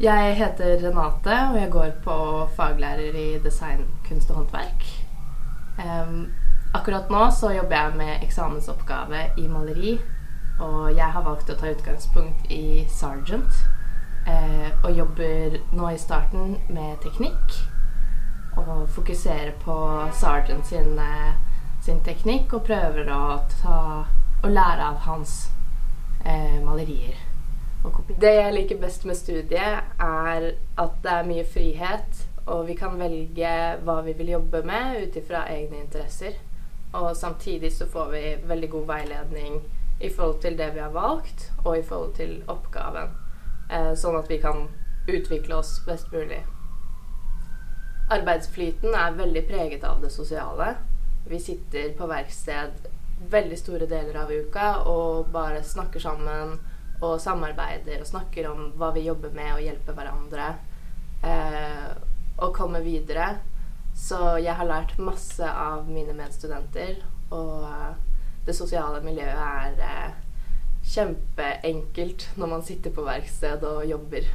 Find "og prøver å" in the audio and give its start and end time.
22.54-23.40